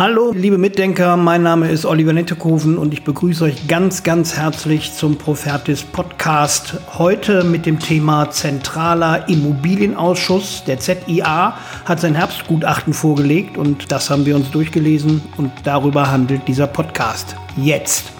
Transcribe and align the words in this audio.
Hallo, 0.00 0.32
liebe 0.34 0.56
Mitdenker, 0.56 1.18
mein 1.18 1.42
Name 1.42 1.70
ist 1.70 1.84
Oliver 1.84 2.14
Nettekoven 2.14 2.78
und 2.78 2.94
ich 2.94 3.04
begrüße 3.04 3.44
euch 3.44 3.68
ganz, 3.68 4.02
ganz 4.02 4.34
herzlich 4.34 4.94
zum 4.94 5.18
Profertis 5.18 5.82
Podcast. 5.82 6.78
Heute 6.96 7.44
mit 7.44 7.66
dem 7.66 7.78
Thema 7.78 8.30
Zentraler 8.30 9.28
Immobilienausschuss. 9.28 10.64
Der 10.64 10.78
ZIA 10.78 11.54
hat 11.84 12.00
sein 12.00 12.14
Herbstgutachten 12.14 12.94
vorgelegt 12.94 13.58
und 13.58 13.92
das 13.92 14.08
haben 14.08 14.24
wir 14.24 14.36
uns 14.36 14.50
durchgelesen 14.50 15.20
und 15.36 15.52
darüber 15.64 16.10
handelt 16.10 16.48
dieser 16.48 16.66
Podcast. 16.66 17.36
Jetzt. 17.58 18.19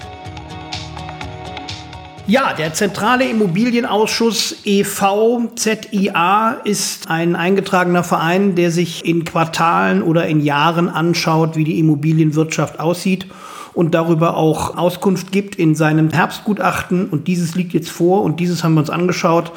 Ja, 2.30 2.52
der 2.52 2.72
Zentrale 2.72 3.28
Immobilienausschuss 3.28 4.58
e.V. 4.64 5.50
ZIA 5.56 6.60
ist 6.62 7.10
ein 7.10 7.34
eingetragener 7.34 8.04
Verein, 8.04 8.54
der 8.54 8.70
sich 8.70 9.04
in 9.04 9.24
Quartalen 9.24 10.00
oder 10.00 10.28
in 10.28 10.38
Jahren 10.38 10.88
anschaut, 10.88 11.56
wie 11.56 11.64
die 11.64 11.80
Immobilienwirtschaft 11.80 12.78
aussieht 12.78 13.26
und 13.74 13.94
darüber 13.94 14.36
auch 14.36 14.76
Auskunft 14.76 15.32
gibt 15.32 15.54
in 15.54 15.74
seinem 15.74 16.10
Herbstgutachten. 16.10 17.08
Und 17.08 17.28
dieses 17.28 17.54
liegt 17.54 17.72
jetzt 17.72 17.90
vor 17.90 18.22
und 18.22 18.40
dieses 18.40 18.64
haben 18.64 18.74
wir 18.74 18.80
uns 18.80 18.90
angeschaut. 18.90 19.52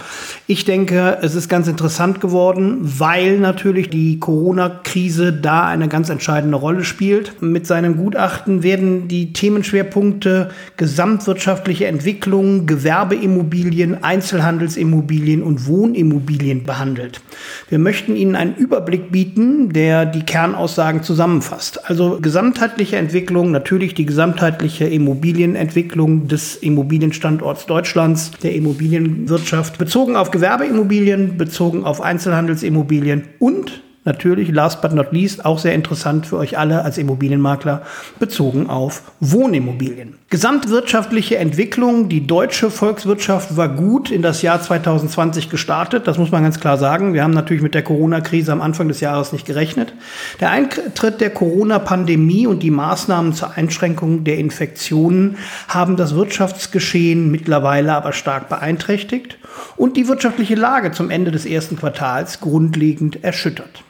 Ich 0.47 0.65
denke, 0.65 1.17
es 1.21 1.35
ist 1.35 1.49
ganz 1.49 1.67
interessant 1.67 2.21
geworden, 2.21 2.77
weil 2.81 3.39
natürlich 3.39 3.89
die 3.89 4.19
Corona-Krise 4.19 5.33
da 5.33 5.65
eine 5.65 5.87
ganz 5.87 6.09
entscheidende 6.09 6.57
Rolle 6.57 6.83
spielt. 6.83 7.41
Mit 7.41 7.67
seinem 7.67 7.97
Gutachten 7.97 8.63
werden 8.63 9.07
die 9.07 9.33
Themenschwerpunkte 9.33 10.49
gesamtwirtschaftliche 10.77 11.87
Entwicklung, 11.87 12.65
Gewerbeimmobilien, 12.65 14.03
Einzelhandelsimmobilien 14.03 15.41
und 15.41 15.67
Wohnimmobilien 15.67 16.63
behandelt. 16.63 17.21
Wir 17.69 17.79
möchten 17.79 18.15
Ihnen 18.15 18.35
einen 18.35 18.55
Überblick 18.55 19.11
bieten, 19.11 19.73
der 19.73 20.05
die 20.05 20.23
Kernaussagen 20.23 21.03
zusammenfasst. 21.03 21.89
Also 21.89 22.19
gesamtheitliche 22.21 22.97
Entwicklung, 22.97 23.51
natürlich 23.51 23.93
die 23.93 24.02
die 24.03 24.07
gesamtheitliche 24.07 24.83
Immobilienentwicklung 24.83 26.27
des 26.27 26.57
Immobilienstandorts 26.57 27.67
Deutschlands, 27.67 28.31
der 28.43 28.53
Immobilienwirtschaft, 28.53 29.77
bezogen 29.77 30.17
auf 30.17 30.29
Gewerbeimmobilien, 30.29 31.37
bezogen 31.37 31.85
auf 31.85 32.01
Einzelhandelsimmobilien 32.01 33.29
und 33.39 33.81
natürlich, 34.05 34.51
last 34.51 34.81
but 34.81 34.93
not 34.93 35.11
least, 35.11 35.45
auch 35.45 35.59
sehr 35.59 35.73
interessant 35.73 36.25
für 36.25 36.37
euch 36.37 36.57
alle 36.57 36.83
als 36.83 36.97
Immobilienmakler, 36.97 37.83
bezogen 38.19 38.69
auf 38.69 39.03
Wohnimmobilien. 39.19 40.15
Gesamtwirtschaftliche 40.29 41.37
Entwicklung, 41.37 42.09
die 42.09 42.25
deutsche 42.25 42.69
Volkswirtschaft 42.69 43.55
war 43.55 43.69
gut 43.69 44.11
in 44.11 44.21
das 44.21 44.41
Jahr 44.41 44.61
2020 44.61 45.49
gestartet, 45.49 46.07
das 46.07 46.17
muss 46.17 46.31
man 46.31 46.43
ganz 46.43 46.59
klar 46.59 46.77
sagen. 46.77 47.13
Wir 47.13 47.23
haben 47.23 47.33
natürlich 47.33 47.63
mit 47.63 47.75
der 47.75 47.83
Corona-Krise 47.83 48.51
am 48.51 48.61
Anfang 48.61 48.87
des 48.87 48.99
Jahres 48.99 49.31
nicht 49.31 49.45
gerechnet. 49.45 49.93
Der 50.39 50.49
Eintritt 50.49 51.21
der 51.21 51.29
Corona-Pandemie 51.29 52.47
und 52.47 52.63
die 52.63 52.71
Maßnahmen 52.71 53.33
zur 53.33 53.51
Einschränkung 53.57 54.23
der 54.23 54.37
Infektionen 54.37 55.37
haben 55.67 55.95
das 55.95 56.15
Wirtschaftsgeschehen 56.15 57.31
mittlerweile 57.31 57.93
aber 57.93 58.13
stark 58.13 58.49
beeinträchtigt 58.49 59.37
und 59.77 59.97
die 59.97 60.07
wirtschaftliche 60.07 60.55
Lage 60.55 60.91
zum 60.91 61.09
Ende 61.09 61.31
des 61.31 61.45
ersten 61.45 61.77
Quartals 61.77 62.39
grundlegend 62.39 63.23
erschüttert. 63.23 63.83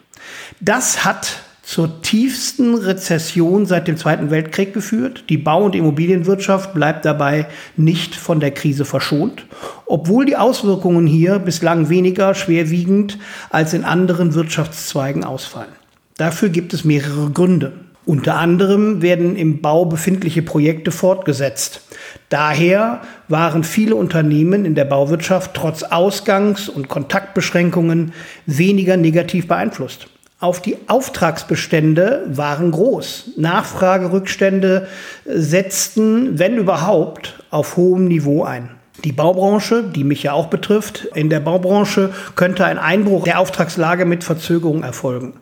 Das 0.59 1.05
hat 1.05 1.43
zur 1.63 2.01
tiefsten 2.01 2.75
Rezession 2.75 3.65
seit 3.65 3.87
dem 3.87 3.95
Zweiten 3.95 4.29
Weltkrieg 4.29 4.73
geführt. 4.73 5.23
Die 5.29 5.37
Bau- 5.37 5.63
und 5.63 5.75
Immobilienwirtschaft 5.75 6.73
bleibt 6.73 7.05
dabei 7.05 7.47
nicht 7.77 8.15
von 8.15 8.41
der 8.41 8.51
Krise 8.51 8.83
verschont, 8.83 9.45
obwohl 9.85 10.25
die 10.25 10.35
Auswirkungen 10.35 11.07
hier 11.07 11.39
bislang 11.39 11.87
weniger 11.87 12.35
schwerwiegend 12.35 13.17
als 13.49 13.73
in 13.73 13.85
anderen 13.85 14.33
Wirtschaftszweigen 14.33 15.23
ausfallen. 15.23 15.71
Dafür 16.17 16.49
gibt 16.49 16.73
es 16.73 16.83
mehrere 16.83 17.31
Gründe. 17.31 17.71
Unter 18.05 18.35
anderem 18.35 19.01
werden 19.01 19.37
im 19.37 19.61
Bau 19.61 19.85
befindliche 19.85 20.41
Projekte 20.41 20.91
fortgesetzt. 20.91 21.81
Daher 22.27 23.01
waren 23.29 23.63
viele 23.63 23.95
Unternehmen 23.95 24.65
in 24.65 24.75
der 24.75 24.83
Bauwirtschaft 24.83 25.53
trotz 25.53 25.83
Ausgangs- 25.83 26.67
und 26.67 26.89
Kontaktbeschränkungen 26.89 28.11
weniger 28.45 28.97
negativ 28.97 29.47
beeinflusst. 29.47 30.07
Auf 30.43 30.61
die 30.61 30.75
Auftragsbestände 30.87 32.25
waren 32.27 32.71
groß. 32.71 33.35
Nachfragerückstände 33.37 34.89
setzten, 35.23 36.37
wenn 36.37 36.57
überhaupt, 36.57 37.41
auf 37.49 37.77
hohem 37.77 38.09
Niveau 38.09 38.43
ein. 38.43 38.71
Die 39.05 39.13
Baubranche, 39.13 39.85
die 39.85 40.03
mich 40.03 40.21
ja 40.23 40.33
auch 40.33 40.47
betrifft, 40.47 41.05
in 41.15 41.29
der 41.29 41.39
Baubranche 41.39 42.09
könnte 42.35 42.65
ein 42.65 42.77
Einbruch 42.77 43.23
der 43.23 43.39
Auftragslage 43.39 44.03
mit 44.03 44.25
Verzögerung 44.25 44.83
erfolgen. 44.83 45.35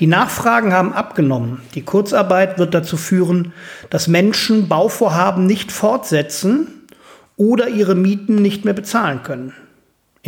Die 0.00 0.08
Nachfragen 0.08 0.72
haben 0.72 0.92
abgenommen. 0.92 1.60
Die 1.76 1.82
Kurzarbeit 1.82 2.58
wird 2.58 2.74
dazu 2.74 2.96
führen, 2.96 3.52
dass 3.90 4.08
Menschen 4.08 4.66
Bauvorhaben 4.66 5.46
nicht 5.46 5.70
fortsetzen 5.70 6.66
oder 7.36 7.68
ihre 7.68 7.94
Mieten 7.94 8.42
nicht 8.42 8.64
mehr 8.64 8.74
bezahlen 8.74 9.22
können. 9.22 9.52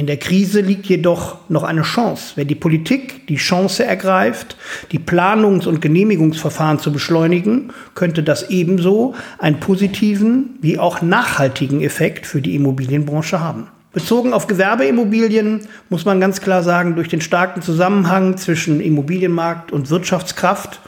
In 0.01 0.07
der 0.07 0.17
Krise 0.17 0.63
liegt 0.63 0.87
jedoch 0.87 1.37
noch 1.51 1.63
eine 1.63 1.83
Chance. 1.83 2.33
Wenn 2.37 2.49
die 2.49 2.55
Politik 2.55 3.27
die 3.27 3.37
Chance 3.37 3.85
ergreift, 3.85 4.57
die 4.93 4.99
Planungs- 4.99 5.67
und 5.67 5.83
Genehmigungsverfahren 5.83 6.79
zu 6.79 6.91
beschleunigen, 6.91 7.71
könnte 7.95 8.23
das 8.23 8.49
ebenso 8.49 9.15
einen 9.37 9.61
positiven 9.61 10.57
wie 10.63 10.79
auch 10.79 11.03
nachhaltigen 11.03 11.83
Effekt 11.83 12.27
für 12.27 12.41
die 12.41 12.55
Immobilienbranche 12.55 13.41
haben. 13.41 13.67
Bezogen 13.93 14.33
auf 14.33 14.47
Gewerbeimmobilien 14.47 15.69
muss 15.91 16.07
man 16.07 16.19
ganz 16.19 16.41
klar 16.41 16.63
sagen, 16.63 16.95
durch 16.95 17.09
den 17.09 17.21
starken 17.21 17.61
Zusammenhang 17.61 18.39
zwischen 18.39 18.81
Immobilienmarkt 18.81 19.71
und 19.71 19.91
Wirtschaftskraft 19.91 20.81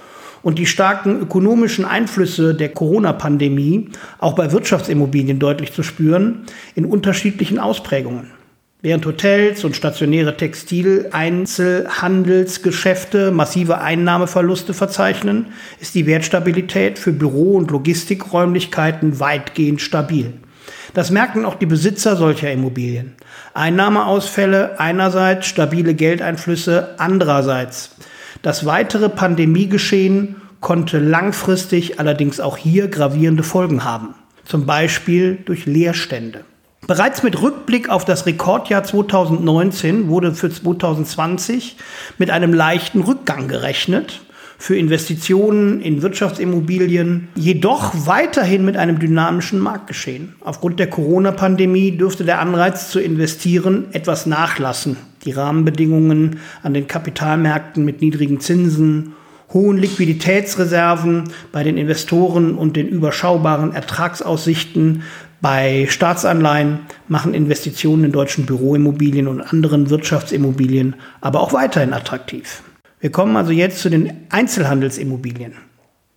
und 0.43 0.59
die 0.59 0.65
starken 0.65 1.21
ökonomischen 1.21 1.85
Einflüsse 1.85 2.55
der 2.55 2.71
Corona-Pandemie 2.71 3.91
auch 4.21 4.33
bei 4.33 4.53
Wirtschaftsimmobilien 4.53 5.39
deutlich 5.39 5.75
zu 5.75 5.83
spüren, 5.83 6.47
in 6.75 6.87
unterschiedlichen 6.87 7.59
Ausprägungen. 7.59 8.31
Während 8.85 9.07
Hotels 9.07 9.63
und 9.63 9.77
stationäre 9.77 10.37
Textil-Einzelhandelsgeschäfte 10.37 13.31
massive 13.31 13.81
Einnahmeverluste 13.81 14.75
verzeichnen, 14.75 15.53
ist 15.79 15.95
die 15.95 16.07
Wertstabilität 16.07 16.99
für 16.99 17.13
Büro- 17.13 17.57
und 17.57 17.71
Logistikräumlichkeiten 17.71 19.21
weitgehend 19.21 19.81
stabil. 19.81 20.33
Das 20.95 21.13
merken 21.13 21.45
auch 21.45 21.55
die 21.55 21.67
Besitzer 21.67 22.17
solcher 22.17 22.51
Immobilien. 22.51 23.15
Einnahmeausfälle 23.55 24.81
einerseits, 24.81 25.47
stabile 25.47 25.95
Geldeinflüsse 25.95 26.97
andererseits. 26.99 27.95
Das 28.43 28.67
weitere 28.67 29.09
Pandemiegeschehen 29.09 30.43
konnte 30.61 30.99
langfristig 30.99 32.01
allerdings 32.01 32.41
auch 32.41 32.57
hier 32.57 32.89
gravierende 32.89 33.45
Folgen 33.45 33.85
haben. 33.85 34.17
Zum 34.45 34.67
Beispiel 34.67 35.39
durch 35.45 35.67
Leerstände. 35.67 36.41
Bereits 36.89 37.23
mit 37.23 37.41
Rückblick 37.41 37.89
auf 37.89 38.05
das 38.05 38.27
Rekordjahr 38.27 38.83
2019 38.83 40.09
wurde 40.09 40.35
für 40.35 40.51
2020 40.51 41.77
mit 42.19 42.31
einem 42.31 42.53
leichten 42.53 43.03
Rückgang 43.03 43.47
gerechnet 43.47 44.21
für 44.59 44.77
Investitionen 44.77 45.81
in 45.81 46.03
Wirtschaftsimmobilien, 46.03 47.29
jedoch 47.37 48.07
weiterhin 48.07 48.65
mit 48.65 48.77
einem 48.77 48.99
dynamischen 48.99 49.61
Marktgeschehen. 49.61 50.35
Aufgrund 50.41 50.81
der 50.81 50.91
Corona-Pandemie 50.91 51.97
dürfte 51.97 52.25
der 52.25 52.41
Anreiz 52.41 52.91
zu 52.91 53.01
investieren 53.01 53.87
etwas 53.93 54.27
nachlassen. 54.27 54.97
Die 55.25 55.33
Rahmenbedingungen 55.33 56.41
an 56.65 56.75
den 56.75 56.89
Kapitalmärkten 56.89 57.85
mit 57.85 58.01
niedrigen 58.01 58.41
Zinsen, 58.41 59.15
hohen 59.53 59.79
Liquiditätsreserven 59.79 61.25
bei 61.53 61.63
den 61.63 61.77
Investoren 61.77 62.57
und 62.57 62.77
den 62.77 62.89
überschaubaren 62.89 63.73
Ertragsaussichten 63.73 65.03
bei 65.43 65.87
Staatsanleihen 65.91 66.79
machen 67.09 67.35
Investitionen 67.35 68.05
in 68.05 68.13
deutschen 68.13 68.47
Büroimmobilien 68.47 69.27
und 69.27 69.43
anderen 69.43 69.91
Wirtschaftsimmobilien 69.91 70.95
aber 71.21 71.41
auch 71.41 71.53
weiterhin 71.53 71.93
attraktiv. 71.93 72.63
Wir 73.01 73.11
kommen 73.11 73.37
also 73.37 73.51
jetzt 73.51 73.81
zu 73.81 73.91
den 73.91 74.13
Einzelhandelsimmobilien. 74.31 75.55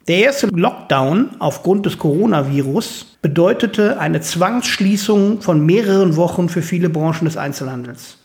Der 0.08 0.20
erste 0.20 0.46
Lockdown 0.48 1.32
aufgrund 1.40 1.88
des 1.88 1.98
Coronavirus 1.98 3.18
bedeutete 3.24 4.00
eine 4.00 4.22
Zwangsschließung 4.22 5.42
von 5.42 5.66
mehreren 5.66 6.16
Wochen 6.16 6.48
für 6.48 6.62
viele 6.62 6.90
Branchen 6.90 7.26
des 7.26 7.36
Einzelhandels. 7.36 8.20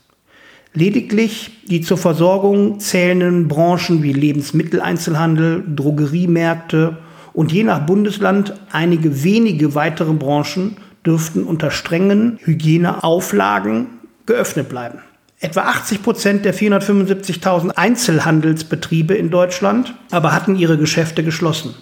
Lediglich 0.74 1.62
die 1.66 1.80
zur 1.80 1.96
Versorgung 1.96 2.78
zählenden 2.78 3.48
Branchen 3.48 4.02
wie 4.02 4.12
Lebensmitteleinzelhandel, 4.12 5.64
Drogeriemärkte 5.74 6.98
und 7.32 7.52
je 7.52 7.64
nach 7.64 7.86
Bundesland 7.86 8.52
einige 8.70 9.24
wenige 9.24 9.74
weitere 9.74 10.12
Branchen 10.12 10.76
dürften 11.06 11.44
unter 11.44 11.70
strengen 11.70 12.38
Hygieneauflagen 12.42 13.86
geöffnet 14.26 14.68
bleiben. 14.68 14.98
Etwa 15.38 15.62
80 15.62 16.02
Prozent 16.02 16.44
der 16.44 16.54
475.000 16.54 17.70
Einzelhandelsbetriebe 17.70 19.14
in 19.14 19.30
Deutschland 19.30 19.94
aber 20.10 20.34
hatten 20.34 20.56
ihre 20.56 20.76
Geschäfte 20.76 21.24
geschlossen. 21.24 21.74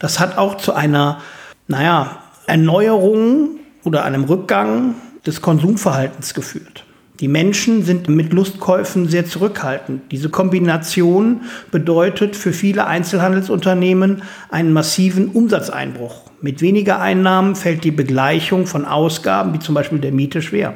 Das 0.00 0.18
hat 0.18 0.36
auch 0.36 0.56
zu 0.56 0.74
einer, 0.74 1.20
naja, 1.68 2.22
Erneuerung 2.46 3.60
oder 3.84 4.04
einem 4.04 4.24
Rückgang 4.24 4.94
des 5.26 5.42
Konsumverhaltens 5.42 6.34
geführt. 6.34 6.84
Die 7.20 7.28
Menschen 7.28 7.82
sind 7.82 8.08
mit 8.08 8.32
Lustkäufen 8.32 9.08
sehr 9.08 9.26
zurückhaltend. 9.26 10.12
Diese 10.12 10.28
Kombination 10.28 11.40
bedeutet 11.72 12.36
für 12.36 12.52
viele 12.52 12.86
Einzelhandelsunternehmen 12.86 14.22
einen 14.50 14.72
massiven 14.72 15.28
Umsatzeinbruch. 15.28 16.30
Mit 16.40 16.62
weniger 16.62 17.00
Einnahmen 17.00 17.56
fällt 17.56 17.82
die 17.82 17.90
Begleichung 17.90 18.68
von 18.68 18.84
Ausgaben, 18.84 19.52
wie 19.52 19.58
zum 19.58 19.74
Beispiel 19.74 19.98
der 19.98 20.12
Miete, 20.12 20.42
schwer. 20.42 20.74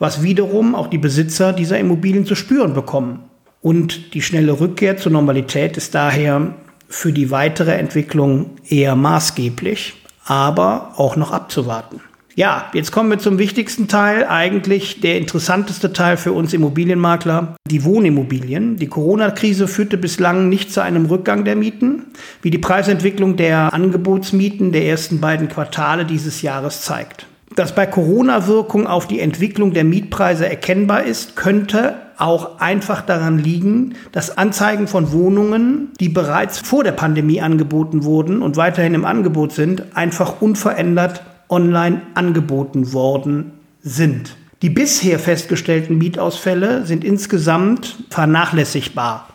Was 0.00 0.24
wiederum 0.24 0.74
auch 0.74 0.88
die 0.88 0.98
Besitzer 0.98 1.52
dieser 1.52 1.78
Immobilien 1.78 2.26
zu 2.26 2.34
spüren 2.34 2.74
bekommen. 2.74 3.20
Und 3.62 4.14
die 4.14 4.22
schnelle 4.22 4.58
Rückkehr 4.58 4.96
zur 4.96 5.12
Normalität 5.12 5.76
ist 5.76 5.94
daher 5.94 6.54
für 6.88 7.12
die 7.12 7.30
weitere 7.30 7.74
Entwicklung 7.74 8.56
eher 8.66 8.96
maßgeblich, 8.96 9.94
aber 10.24 10.94
auch 10.96 11.14
noch 11.14 11.30
abzuwarten. 11.30 12.00
Ja, 12.40 12.70
jetzt 12.72 12.90
kommen 12.90 13.10
wir 13.10 13.18
zum 13.18 13.36
wichtigsten 13.36 13.86
Teil, 13.86 14.26
eigentlich 14.26 15.02
der 15.02 15.18
interessanteste 15.18 15.92
Teil 15.92 16.16
für 16.16 16.32
uns 16.32 16.54
Immobilienmakler, 16.54 17.54
die 17.68 17.84
Wohnimmobilien. 17.84 18.78
Die 18.78 18.86
Corona-Krise 18.86 19.68
führte 19.68 19.98
bislang 19.98 20.48
nicht 20.48 20.72
zu 20.72 20.82
einem 20.82 21.04
Rückgang 21.04 21.44
der 21.44 21.54
Mieten, 21.54 22.06
wie 22.40 22.50
die 22.50 22.56
Preisentwicklung 22.56 23.36
der 23.36 23.74
Angebotsmieten 23.74 24.72
der 24.72 24.86
ersten 24.86 25.20
beiden 25.20 25.50
Quartale 25.50 26.06
dieses 26.06 26.40
Jahres 26.40 26.80
zeigt. 26.80 27.26
Dass 27.56 27.74
bei 27.74 27.84
Corona-Wirkung 27.84 28.86
auf 28.86 29.06
die 29.06 29.20
Entwicklung 29.20 29.74
der 29.74 29.84
Mietpreise 29.84 30.48
erkennbar 30.48 31.02
ist, 31.02 31.36
könnte 31.36 31.96
auch 32.16 32.58
einfach 32.58 33.02
daran 33.02 33.38
liegen, 33.38 33.96
dass 34.12 34.38
Anzeigen 34.38 34.88
von 34.88 35.12
Wohnungen, 35.12 35.88
die 36.00 36.08
bereits 36.08 36.58
vor 36.58 36.84
der 36.84 36.92
Pandemie 36.92 37.42
angeboten 37.42 38.04
wurden 38.04 38.40
und 38.40 38.56
weiterhin 38.56 38.94
im 38.94 39.04
Angebot 39.04 39.52
sind, 39.52 39.94
einfach 39.94 40.40
unverändert 40.40 41.20
online 41.50 42.02
angeboten 42.14 42.92
worden 42.92 43.52
sind. 43.82 44.36
Die 44.62 44.70
bisher 44.70 45.18
festgestellten 45.18 45.98
Mietausfälle 45.98 46.86
sind 46.86 47.02
insgesamt 47.02 47.96
vernachlässigbar. 48.10 49.28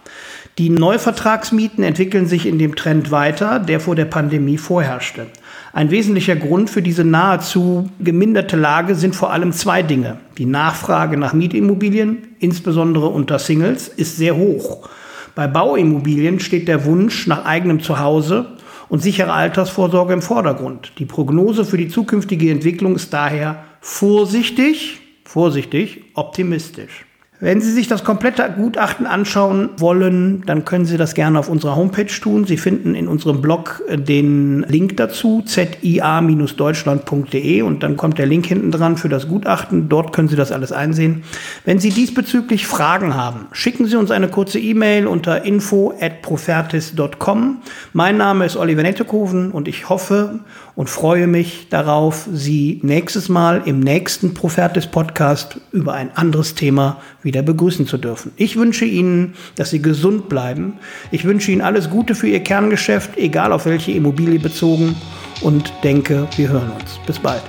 Die 0.58 0.70
Neuvertragsmieten 0.70 1.84
entwickeln 1.84 2.28
sich 2.28 2.46
in 2.46 2.58
dem 2.58 2.76
Trend 2.76 3.12
weiter, 3.12 3.60
der 3.60 3.82
vor 3.82 3.96
der 3.96 4.06
Pandemie 4.06 4.58
vorherrschte. 4.58 5.26
Ein 5.74 5.92
wesentlicher 5.92 6.38
Grund 6.38 6.70
für 6.70 6.82
diese 6.82 7.04
nahezu 7.04 7.90
geminderte 8.00 8.56
Lage 8.56 8.96
sind 8.96 9.18
vor 9.18 9.34
allem 9.34 9.52
zwei 9.52 9.84
Dinge. 9.84 10.18
Die 10.38 10.46
Nachfrage 10.46 11.18
nach 11.18 11.34
Mietimmobilien, 11.34 12.20
insbesondere 12.40 13.08
unter 13.08 13.38
Singles, 13.38 13.90
ist 13.90 14.16
sehr 14.16 14.38
hoch. 14.38 14.88
Bei 15.36 15.48
Bauimmobilien 15.48 16.40
steht 16.40 16.70
der 16.70 16.86
Wunsch 16.86 17.28
nach 17.28 17.44
eigenem 17.44 17.82
Zuhause 17.82 18.46
und 18.90 19.02
sichere 19.02 19.34
Altersvorsorge 19.34 20.14
im 20.14 20.22
Vordergrund. 20.22 20.94
Die 21.00 21.06
Prognose 21.06 21.66
für 21.66 21.78
die 21.78 21.88
zukünftige 21.88 22.52
Entwicklung 22.52 22.96
ist 22.96 23.14
daher 23.14 23.64
vorsichtig, 23.82 25.00
vorsichtig, 25.24 26.04
optimistisch. 26.14 27.06
Wenn 27.42 27.60
Sie 27.60 27.72
sich 27.72 27.90
das 27.90 28.06
komplette 28.06 28.50
Gutachten 28.56 29.06
anschauen 29.06 29.72
wollen, 29.78 30.44
dann 30.46 30.64
können 30.64 30.86
Sie 30.86 30.96
das 30.96 31.16
gerne 31.16 31.38
auf 31.38 31.50
unserer 31.50 31.76
Homepage 31.76 32.06
tun. 32.06 32.46
Sie 32.46 32.56
finden 32.56 32.96
in 32.96 33.10
unserem 33.10 33.42
Blog 33.42 33.84
äh, 33.90 33.98
den 33.98 34.64
Link 34.70 34.96
dazu, 34.96 35.44
zia-deutschland.de 35.46 37.62
und 37.62 37.84
dann 37.84 37.98
kommt 37.98 38.20
der 38.20 38.26
Link 38.26 38.46
hinten 38.46 38.72
dran 38.72 38.96
für 38.96 39.10
das 39.10 39.28
Gutachten. 39.28 39.90
Dort 39.90 40.14
können 40.14 40.30
Sie 40.30 40.38
das 40.38 40.54
alles 40.54 40.72
einsehen. 40.72 41.24
Wenn 41.66 41.80
Sie 41.80 41.90
diesbezüglich 41.90 42.68
Fragen 42.68 43.16
haben, 43.16 43.48
schicken 43.52 43.86
Sie 43.86 43.98
uns 43.98 44.12
eine 44.12 44.30
kurze 44.30 44.60
E-Mail 44.60 45.06
unter 45.06 45.44
info@profertis.com. 45.44 47.58
Mein 47.92 48.16
Name 48.16 48.46
ist 48.46 48.56
Oliver 48.56 48.84
Nettekoven 48.84 49.52
und 49.52 49.68
ich 49.68 49.90
hoffe 49.90 50.40
und 50.76 50.90
freue 50.90 51.28
mich 51.28 51.68
darauf, 51.70 52.30
Sie 52.32 52.80
nächstes 52.84 53.28
Mal 53.28 53.64
im 53.66 53.82
nächsten 53.82 54.34
Profertis 54.34 54.88
Podcast 54.88 55.60
über 55.72 55.94
ein 55.94 56.16
anderes 56.16 56.56
Thema 56.56 57.02
wieder 57.26 57.42
begrüßen 57.42 57.88
zu 57.88 57.98
dürfen. 57.98 58.32
Ich 58.38 58.56
wünsche 58.56 58.86
Ihnen, 58.86 59.34
dass 59.58 59.72
Sie 59.72 59.82
gesund 59.82 60.30
bleiben. 60.30 60.74
Ich 61.12 61.26
wünsche 61.26 61.52
Ihnen 61.52 61.62
alles 61.62 61.90
Gute 61.90 62.16
für 62.16 62.28
Ihr 62.28 62.40
Kerngeschäft, 62.40 63.18
egal 63.18 63.52
auf 63.52 63.66
welche 63.66 63.92
Immobilie 63.92 64.40
bezogen 64.40 64.96
und 65.42 65.74
denke, 65.84 66.28
wir 66.38 66.50
hören 66.50 66.72
uns. 66.72 67.00
Bis 67.06 67.20
bald. 67.20 67.44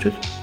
Tschüss. 0.00 0.33